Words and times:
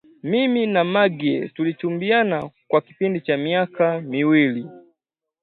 Mimi 0.23 0.65
na 0.67 0.83
Maggie 0.83 1.49
tulichumbiana 1.49 2.49
kwa 2.67 2.81
kipindi 2.81 3.21
cha 3.21 3.37
miaka 3.37 4.01
miwili 4.01 4.69